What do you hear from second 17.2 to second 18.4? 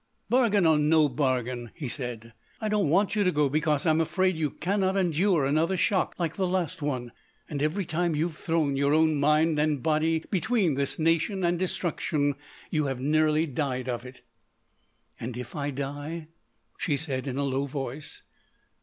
in a low voice.